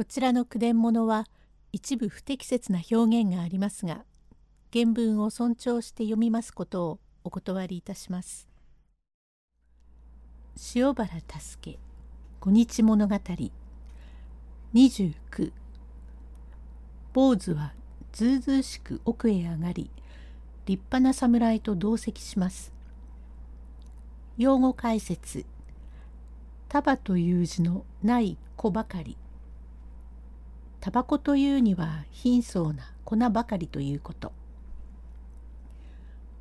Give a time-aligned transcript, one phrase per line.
[0.00, 1.26] こちらの句伝物は
[1.72, 4.06] 一部不適切な表現がありますが
[4.72, 8.48] 原文を尊重して読みますことをお断りいたします。
[10.74, 11.06] 塩原
[11.38, 11.78] 助
[12.40, 13.14] 五日物語
[14.72, 15.52] 29
[17.12, 17.74] 坊主は
[18.12, 19.90] ずうずうしく奥へ上がり
[20.64, 22.72] 立派な侍と同席します。
[24.38, 25.44] 用語解説
[26.70, 29.18] 束という字のない子ばかり
[30.80, 34.32] タバコというには貧相な粉ばかりということ。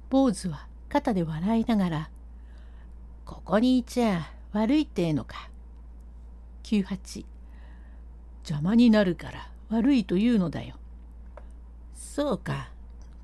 [0.09, 2.09] 坊主は肩で笑いながら
[3.25, 5.49] 「ここにいちゃ悪いってえのか」
[6.63, 7.25] 98
[8.43, 10.75] 邪魔になるから悪いというのだよ。
[11.93, 12.71] そうか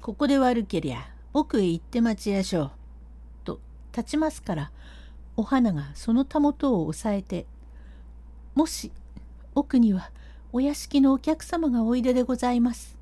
[0.01, 2.71] ここで悪けりゃ奥へ行って待ちやしょう。
[3.43, 3.59] と
[3.91, 4.71] 立ちますから
[5.37, 7.47] お花がそのたもとを押さえて
[8.53, 8.91] 「もし
[9.55, 10.11] 奥には
[10.55, 12.95] お屋敷のお客様がおいででございます」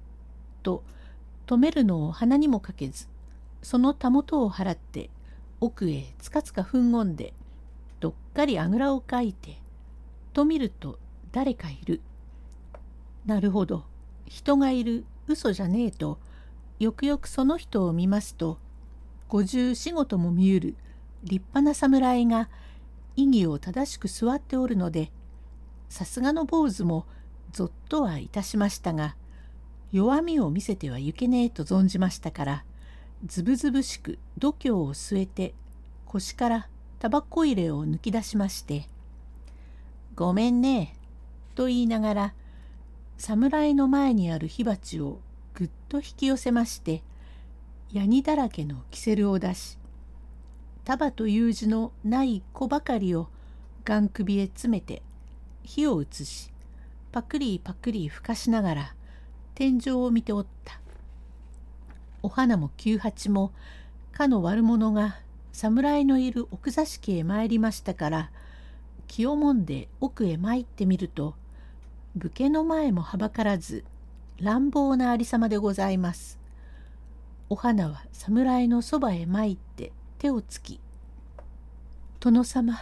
[0.63, 0.81] と
[1.45, 3.07] 止めるのを鼻にもかけず
[3.61, 5.11] そのたもとを払って
[5.61, 7.31] 奥へつかつかふんごんで
[7.99, 9.59] どっかりあぐらをかいて
[10.33, 10.97] と見ると
[11.31, 12.01] 誰かいる。
[13.27, 13.83] なるほど
[14.25, 16.17] 人がいる嘘じゃねえと
[16.79, 18.57] よくよくその人を見ますと
[19.29, 20.75] 五十四五とも見ゆる
[21.23, 22.49] 立派な侍が
[23.15, 25.11] 意義を正しく座っておるので
[25.87, 27.05] さすがの坊主も
[27.53, 29.15] ぞっとはいたしましたが
[29.91, 32.65] 弱みを見せてはいけねえと存じましたから
[33.25, 35.53] ずぶずぶしく度胸を据えて
[36.05, 36.67] 腰から
[36.99, 38.87] タバコ入れを抜き出しまして
[40.15, 40.95] 「ごめんね」
[41.53, 42.33] と言いながら
[43.17, 45.19] 侍の前にある火鉢を
[45.53, 47.03] ぐっと引き寄せまして
[47.91, 49.77] ヤニだらけのキセルを出し
[50.85, 53.29] 束という字のない子ばかりを
[53.85, 55.03] 眼首へ詰めて
[55.63, 56.52] 火を移し
[57.13, 58.95] パクリパクリふかしながら
[59.53, 60.79] 天井を見ておった。
[62.23, 63.51] お花も九八も
[64.13, 65.17] かの悪者が
[65.51, 68.31] 侍のいる奥座敷へ参りましたから
[69.07, 71.35] 気をもんで奥へ参ってみると
[72.15, 73.83] 武家の前もはばからず
[74.39, 76.39] 乱暴なありさまでございます。
[77.47, 80.79] お花は侍のそばへ参って手をつき
[82.19, 82.79] 「殿様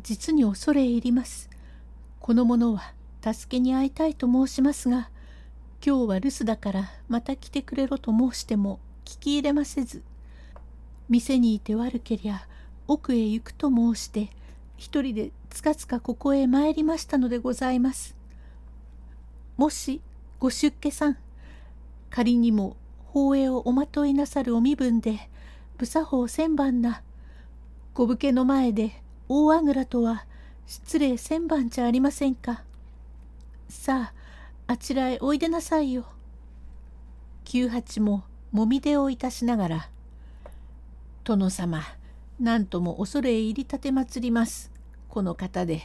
[0.00, 1.50] 実に恐れ入ります。
[2.20, 2.94] この者は
[3.32, 5.08] 助けに会いたいと申しますが
[5.84, 10.02] 今日は留守だからまた来てくれろと申しても聞き入れませず
[11.08, 12.46] 店にいて悪けりゃ
[12.86, 14.28] 奥へ行くと申して
[14.76, 18.16] 一人でつかつかここへ参りましたのでございます。
[19.56, 20.00] もし
[20.40, 21.16] ご出家さん
[22.10, 25.30] 仮にも法営をおまといなさるお身分で
[25.78, 27.02] 無作法千番な
[27.94, 30.26] ご武家の前で大あぐらとは
[30.66, 32.64] 失礼千番じゃありませんか。
[33.74, 34.12] さ
[34.66, 36.06] ああちらへおいでなさいよ。
[37.44, 39.90] 九八ももみ出をいたしながら
[41.22, 41.82] 「殿様
[42.40, 44.72] 何とも恐れ入り立てまつります
[45.10, 45.82] この方で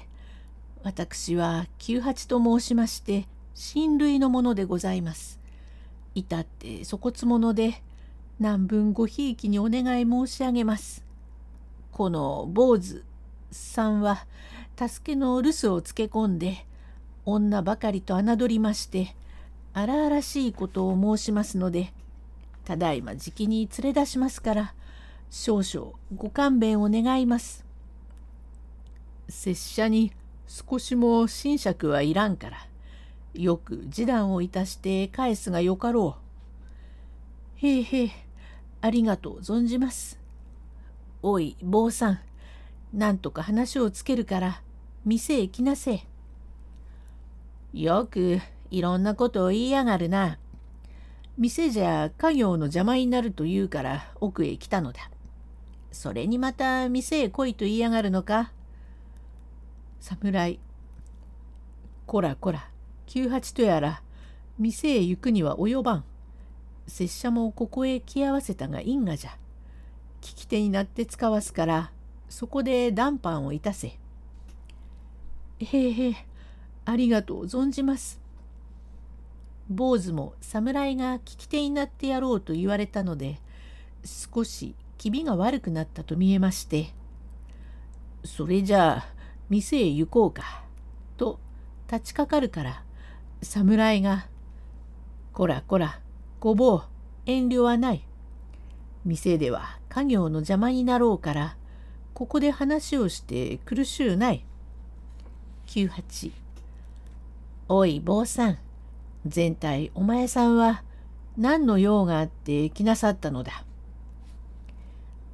[0.83, 5.37] 私は九八と申しまして親類のものでございます。
[6.15, 7.81] 至って粗骨者で
[8.39, 11.03] 何分ごひいきにお願い申し上げます。
[11.91, 13.03] この坊主
[13.51, 14.25] さんは
[14.77, 16.65] 助けの留守をつけ込んで
[17.31, 19.15] 女ばかりと侮りまして
[19.73, 21.93] 荒々しいことを申しますので
[22.65, 24.73] ただいまじきに連れ出しますから
[25.29, 27.65] 少々ご勘弁を願います。
[29.27, 30.11] 拙者に
[30.47, 32.67] 少しも斟酌はいらんから
[33.35, 36.17] よく示談をいたして返すがよかろ
[37.63, 37.65] う。
[37.65, 38.11] へえへえ
[38.81, 40.19] ありがとう存じます。
[41.21, 42.19] おい坊さん
[42.93, 44.61] なんとか話をつけるから
[45.05, 46.07] 店へ来なせえ。
[47.73, 48.39] よく
[48.71, 50.39] いろんなことを言いやがるな。
[51.37, 55.09] 店じゃ家業の邪魔になると言うから奥へ来たのだ。
[55.91, 58.51] それにまた店へ来いと言いやがるのか。
[59.99, 60.59] 侍。
[62.05, 62.69] こらこら、
[63.05, 64.01] 九八とやら、
[64.57, 66.03] 店へ行くには及ばん。
[66.87, 69.37] 拙者もここへ来合わせたが因果じゃ。
[70.21, 71.91] 聞き手になって使わすから、
[72.29, 73.87] そこで談判をいたせ。
[73.87, 73.99] へ
[75.59, 76.15] えへえ、
[76.85, 78.19] ありがとう存じます。
[79.69, 83.39] 坊主も侍が聞き手になってやろうと言われたので
[84.03, 86.93] 少し気味が悪くなったと見えまして
[88.25, 89.07] 「それじゃあ
[89.47, 90.63] 店へ行こうか」
[91.17, 91.39] と
[91.91, 92.83] 立ちかかるから
[93.43, 94.27] 侍が
[95.33, 95.99] 「こらこら
[96.39, 96.83] ごぼう
[97.27, 98.03] 遠慮はない」
[99.05, 101.55] 店では家業の邪魔になろうから
[102.15, 104.43] ここで話をして苦しゅうない。
[105.67, 106.31] 98
[107.71, 108.57] おい坊さん
[109.27, 110.83] 全体お前さんは
[111.37, 113.63] 何の用があって来なさったのだ？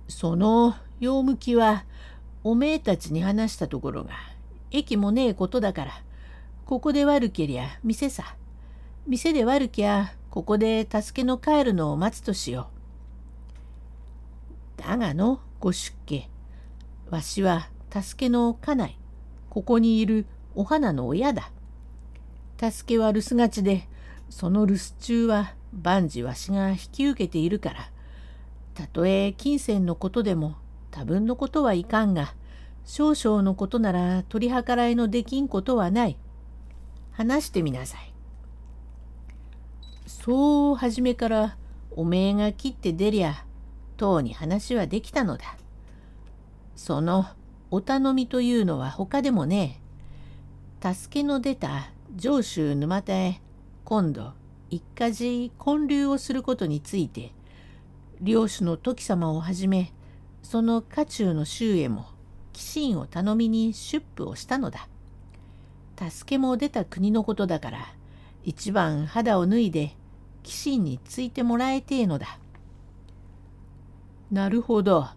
[0.10, 1.86] その用向きは
[2.44, 4.12] おめえたちに話したところが
[4.70, 5.92] 駅もねえことだから
[6.66, 8.36] ここで悪けりゃ店さ
[9.08, 12.68] 店で悪きゃここで助けの帰るのを待つとしよ
[14.78, 14.82] う。
[14.82, 16.30] だがのご出家
[17.10, 19.00] わしは助けの家内
[19.50, 21.50] ここにいるお花の親だ。
[22.58, 23.88] 助けは留守がちで
[24.30, 27.90] その留守中は万事わしが引き受けているから
[28.74, 30.56] たとえ金銭のことでも
[30.92, 32.36] 多分のことはいかんが
[32.86, 36.18] 少々のことなら取り計らいのできんことはない。
[37.12, 38.14] 話してみなさい。
[40.06, 41.58] そう初めから
[41.92, 43.46] おめえが切って出りゃ
[43.98, 45.58] とうに話はできたのだ。
[46.76, 47.26] その
[47.72, 49.82] お頼みというのは他でもね
[50.84, 50.94] え。
[50.94, 53.42] 助けの出た上州沼田へ
[53.84, 54.32] 今度
[54.70, 57.34] 一家事建立をすることについて
[58.22, 59.92] 領主の時様をはじめ
[60.42, 62.06] その家中の衆へも
[62.54, 64.88] 寄進を頼みに出府をしたのだ。
[65.98, 67.94] 助けも出た国のことだから
[68.46, 69.98] 一番肌を脱いで
[70.44, 72.40] 寄進についてもらえてえのだ。
[74.32, 75.08] なるほど。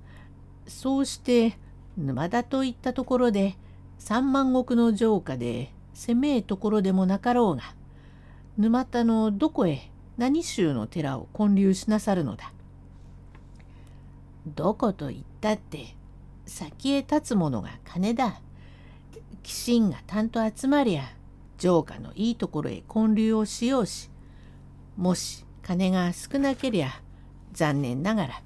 [0.66, 1.58] そうして
[1.96, 3.56] 沼田といったところで
[3.98, 7.74] 三万石の城下で攻めえところでもなかろうが
[8.56, 12.52] 沼田のどこへ何州の寺を建立しなさるのだ。
[14.46, 15.96] どこと言ったって
[16.46, 18.40] 先へ立つものが金だ。
[19.42, 21.02] 寄進がたんと集まりゃ
[21.58, 24.10] 城下のいいところへ建立をしようし
[24.96, 26.90] もし金が少なけりゃ
[27.52, 28.42] 残念ながら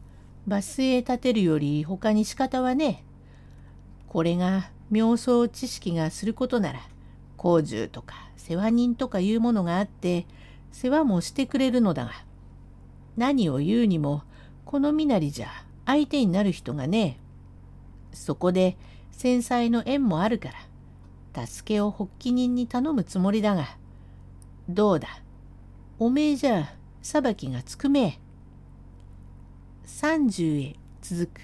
[0.46, 3.12] バスへ建てるより他に仕方はねえ。
[4.08, 6.80] これが妙想知識がすることなら
[7.42, 10.28] 工獣とか世話人とかいうものがあって
[10.70, 12.12] 世話もしてくれるのだが
[13.16, 14.22] 何を言うにも
[14.64, 15.48] この身なりじゃ
[15.84, 17.18] 相手になる人がね
[18.12, 18.16] え。
[18.16, 18.76] そこで
[19.10, 20.50] 繊細の縁もあるか
[21.34, 23.76] ら助けを発起人に頼むつもりだが
[24.68, 25.08] どうだ
[25.98, 28.18] おめえじゃ裁きがつくめえ。
[29.86, 31.40] 30へ続く